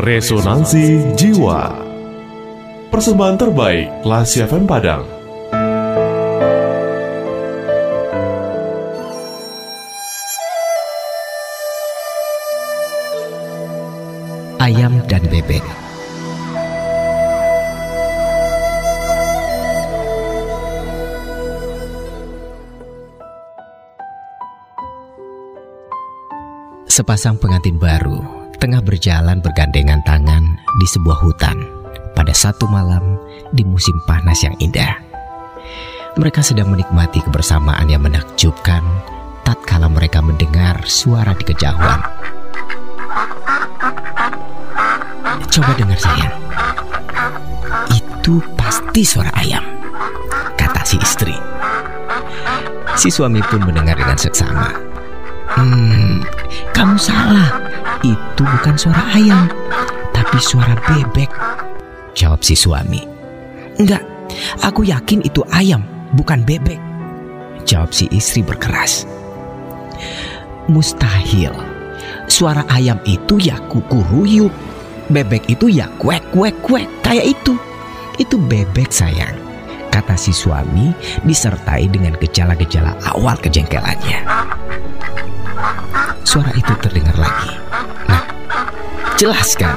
Resonansi 0.00 1.12
Jiwa. 1.12 1.76
Persembahan 2.88 3.36
terbaik 3.36 4.00
Lasi 4.00 4.40
FM 4.40 4.64
Padang. 4.64 5.04
Ayam 14.56 15.04
dan 15.04 15.20
Bebek. 15.28 15.60
Sepasang 26.88 27.36
pengantin 27.36 27.76
baru 27.76 28.39
tengah 28.60 28.84
berjalan 28.84 29.40
bergandengan 29.40 30.04
tangan 30.04 30.44
di 30.76 30.86
sebuah 30.92 31.24
hutan 31.24 31.56
pada 32.12 32.36
satu 32.36 32.68
malam 32.68 33.16
di 33.56 33.64
musim 33.64 33.96
panas 34.04 34.36
yang 34.44 34.52
indah. 34.60 35.00
Mereka 36.20 36.44
sedang 36.44 36.68
menikmati 36.68 37.24
kebersamaan 37.24 37.88
yang 37.88 38.04
menakjubkan 38.04 38.84
tatkala 39.48 39.88
mereka 39.88 40.20
mendengar 40.20 40.84
suara 40.84 41.32
di 41.32 41.44
kejauhan. 41.48 42.04
Coba 45.48 45.72
dengar 45.80 45.96
sayang. 45.96 46.34
Itu 47.96 48.44
pasti 48.60 49.08
suara 49.08 49.32
ayam, 49.40 49.64
kata 50.60 50.84
si 50.84 51.00
istri. 51.00 51.34
Si 52.92 53.08
suami 53.08 53.40
pun 53.40 53.64
mendengar 53.64 53.96
dengan 53.96 54.20
seksama. 54.20 54.68
Hmm, 55.56 56.20
kamu 56.76 57.00
salah. 57.00 57.69
Itu 58.00 58.42
bukan 58.48 58.80
suara 58.80 59.12
ayam, 59.12 59.52
tapi 60.16 60.40
suara 60.40 60.72
bebek. 60.88 61.28
Jawab 62.16 62.40
si 62.40 62.56
suami. 62.56 63.04
Enggak, 63.76 64.00
aku 64.64 64.88
yakin 64.88 65.20
itu 65.20 65.44
ayam, 65.52 65.84
bukan 66.16 66.40
bebek. 66.40 66.80
Jawab 67.68 67.92
si 67.92 68.08
istri 68.08 68.40
berkeras. 68.40 69.04
Mustahil. 70.64 71.52
Suara 72.24 72.64
ayam 72.72 72.96
itu 73.04 73.36
ya 73.36 73.60
kukuruyuk. 73.68 74.52
Bebek 75.12 75.50
itu 75.52 75.68
ya 75.68 75.90
kuek 76.00 76.24
kuek 76.32 76.56
kuek 76.64 76.88
kayak 77.04 77.36
itu. 77.36 77.52
Itu 78.16 78.40
bebek 78.40 78.88
sayang. 78.88 79.36
Kata 79.92 80.16
si 80.16 80.32
suami 80.32 80.94
disertai 81.26 81.90
dengan 81.90 82.16
gejala-gejala 82.16 82.96
awal 83.12 83.36
kejengkelannya. 83.42 84.24
Suara 86.22 86.54
itu 86.54 86.72
terdengar 86.78 87.16
lagi. 87.18 87.52
Nah, 88.06 88.24
jelaskan. 89.18 89.74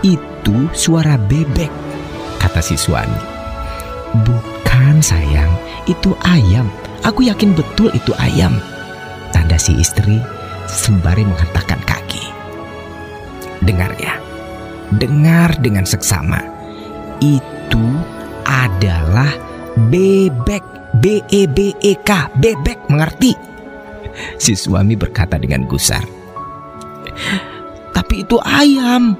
Itu 0.00 0.72
suara 0.72 1.20
bebek, 1.20 1.68
kata 2.40 2.64
si 2.64 2.74
suami. 2.74 3.20
Bukan 4.24 5.04
sayang, 5.04 5.52
itu 5.84 6.16
ayam. 6.24 6.72
Aku 7.04 7.24
yakin 7.24 7.52
betul 7.52 7.92
itu 7.92 8.16
ayam. 8.16 8.56
Tanda 9.30 9.60
si 9.60 9.76
istri 9.76 10.18
sembari 10.66 11.22
menghentakkan 11.24 11.80
kaki. 11.84 12.24
Dengar 13.60 13.92
ya, 14.00 14.16
dengar 14.96 15.52
dengan 15.60 15.84
seksama. 15.84 16.40
Itu 17.20 17.84
adalah 18.48 19.30
bebek. 19.76 20.80
B-E-B-E-K, 20.90 22.34
bebek, 22.34 22.90
mengerti? 22.90 23.32
Si 24.36 24.56
suami 24.56 24.96
berkata 24.96 25.36
dengan 25.36 25.64
gusar. 25.68 26.02
Tapi 27.94 28.24
itu 28.26 28.36
ayam. 28.42 29.14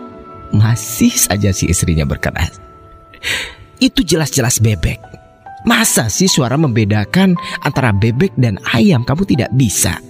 Masih 0.50 1.14
saja 1.14 1.54
si 1.54 1.70
istrinya 1.70 2.02
berkeras. 2.02 2.58
Itu 3.78 4.02
jelas-jelas 4.02 4.58
bebek. 4.58 4.98
Masa 5.62 6.08
sih 6.08 6.26
suara 6.26 6.56
membedakan 6.56 7.36
antara 7.60 7.92
bebek 7.92 8.32
dan 8.40 8.56
ayam 8.72 9.04
kamu 9.04 9.28
tidak 9.28 9.50
bisa? 9.52 10.00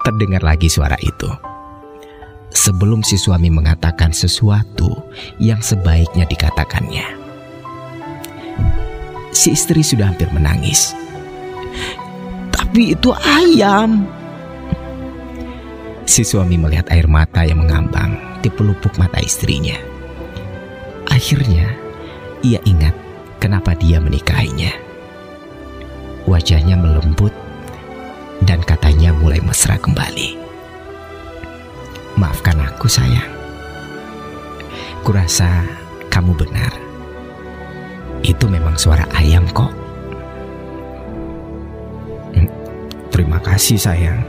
Terdengar 0.00 0.40
lagi 0.40 0.72
suara 0.72 0.96
itu. 1.04 1.28
Sebelum 2.50 3.04
si 3.06 3.14
suami 3.14 3.52
mengatakan 3.52 4.10
sesuatu 4.10 5.06
yang 5.38 5.62
sebaiknya 5.62 6.26
dikatakannya. 6.26 7.06
Si 9.30 9.54
istri 9.54 9.86
sudah 9.86 10.10
hampir 10.10 10.26
menangis. 10.34 10.96
Tapi 12.70 12.94
itu 12.94 13.10
ayam. 13.18 14.06
Si 16.06 16.22
suami 16.22 16.54
melihat 16.54 16.86
air 16.94 17.10
mata 17.10 17.42
yang 17.42 17.66
mengambang 17.66 18.14
di 18.38 18.46
pelupuk 18.46 18.94
mata 18.94 19.18
istrinya. 19.18 19.74
Akhirnya, 21.10 21.66
ia 22.46 22.62
ingat 22.62 22.94
kenapa 23.42 23.74
dia 23.74 23.98
menikahinya. 23.98 24.70
Wajahnya 26.30 26.78
melembut 26.78 27.34
dan 28.46 28.62
katanya 28.62 29.10
mulai 29.18 29.42
mesra 29.42 29.74
kembali. 29.74 30.38
Maafkan 32.22 32.70
aku 32.70 32.86
sayang. 32.86 33.34
Kurasa 35.02 35.66
kamu 36.06 36.38
benar. 36.38 36.70
Itu 38.22 38.46
memang 38.46 38.78
suara 38.78 39.10
ayam 39.18 39.50
kok. 39.50 39.79
Terima 43.20 43.36
kasih 43.36 43.76
sayang, 43.76 44.24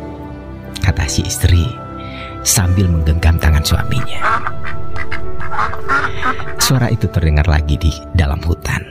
kata 0.84 1.08
si 1.08 1.24
istri 1.24 1.64
sambil 2.44 2.92
menggenggam 2.92 3.40
tangan 3.40 3.64
suaminya. 3.64 4.20
Suara 6.60 6.92
itu 6.92 7.08
terdengar 7.08 7.48
lagi 7.48 7.80
di 7.80 7.88
dalam 8.12 8.44
hutan, 8.44 8.84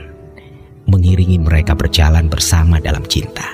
mengiringi 0.89 1.37
mereka 1.37 1.77
berjalan 1.77 2.33
bersama 2.33 2.81
dalam 2.81 3.05
cinta. 3.05 3.45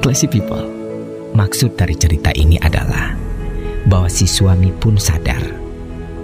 Classy 0.00 0.24
people, 0.24 0.64
maksud 1.36 1.76
dari 1.76 1.92
cerita 2.00 2.32
ini 2.32 2.56
adalah 2.56 3.17
bahwa 3.88 4.06
si 4.12 4.28
suami 4.28 4.70
pun 4.76 5.00
sadar 5.00 5.40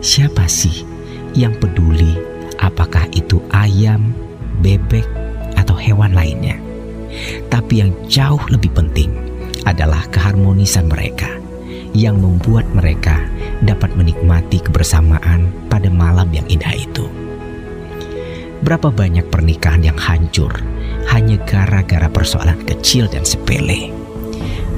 siapa 0.04 0.44
sih 0.44 0.84
yang 1.32 1.56
peduli 1.56 2.14
apakah 2.60 3.08
itu 3.16 3.42
ayam, 3.50 4.14
bebek, 4.62 5.04
atau 5.58 5.74
hewan 5.74 6.12
lainnya. 6.14 6.58
Tapi 7.48 7.80
yang 7.84 7.90
jauh 8.10 8.42
lebih 8.50 8.74
penting 8.74 9.10
adalah 9.64 10.04
keharmonisan 10.10 10.90
mereka 10.90 11.30
yang 11.94 12.18
membuat 12.18 12.66
mereka 12.74 13.22
dapat 13.62 13.94
menikmati 13.94 14.58
kebersamaan 14.60 15.48
pada 15.70 15.86
malam 15.88 16.26
yang 16.34 16.44
indah 16.50 16.74
itu. 16.74 17.06
Berapa 18.64 18.90
banyak 18.90 19.28
pernikahan 19.30 19.84
yang 19.84 19.98
hancur 19.98 20.50
hanya 21.12 21.38
gara-gara 21.46 22.08
persoalan 22.10 22.58
kecil 22.66 23.06
dan 23.06 23.22
sepele. 23.22 23.92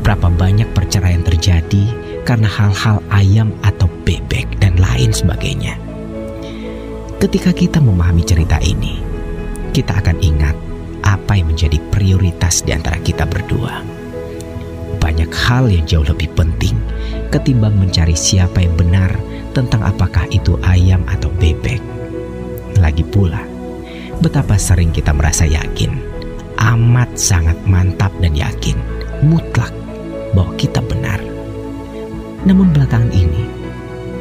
Berapa 0.04 0.28
banyak 0.28 0.68
perceraian 0.76 1.24
terjadi 1.24 1.88
karena 2.26 2.50
hal-hal 2.50 2.98
ayam 3.14 3.54
atau 3.62 3.86
bebek 4.02 4.58
dan 4.58 4.74
lain 4.82 5.14
sebagainya. 5.14 5.78
Ketika 7.22 7.54
kita 7.54 7.78
memahami 7.78 8.26
cerita 8.26 8.58
ini, 8.58 8.98
kita 9.70 10.02
akan 10.02 10.18
ingat 10.18 10.58
apa 11.06 11.38
yang 11.38 11.54
menjadi 11.54 11.78
prioritas 11.94 12.66
di 12.66 12.74
antara 12.74 12.98
kita 12.98 13.22
berdua. 13.24 13.80
Banyak 14.98 15.30
hal 15.30 15.70
yang 15.70 15.86
jauh 15.86 16.02
lebih 16.02 16.34
penting 16.34 16.74
ketimbang 17.30 17.78
mencari 17.78 18.18
siapa 18.18 18.58
yang 18.58 18.74
benar 18.74 19.14
tentang 19.54 19.86
apakah 19.86 20.26
itu 20.34 20.58
ayam 20.66 21.06
atau 21.06 21.30
bebek. 21.38 21.80
Lagi 22.82 23.06
pula, 23.06 23.40
betapa 24.18 24.58
sering 24.58 24.90
kita 24.90 25.14
merasa 25.14 25.46
yakin, 25.46 25.94
amat 26.58 27.14
sangat 27.16 27.56
mantap 27.64 28.12
dan 28.18 28.34
yakin, 28.34 28.76
mutlak 29.24 29.72
bahwa 30.34 30.52
kita 30.58 30.82
benar. 30.84 30.95
Namun 32.46 32.70
belakangan 32.70 33.10
ini, 33.10 33.42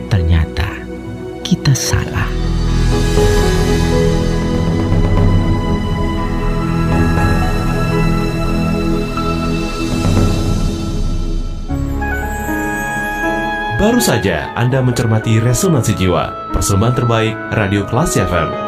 ternyata 0.10 0.66
kita 1.46 1.78
salah. 1.78 2.26
Baru 13.76 14.02
saja 14.02 14.50
Anda 14.58 14.82
mencermati 14.82 15.38
Resonansi 15.38 15.94
Jiwa 15.94 16.50
Persembahan 16.50 16.96
terbaik 16.98 17.36
Radio 17.54 17.86
Kelas 17.86 18.18
FM 18.18 18.65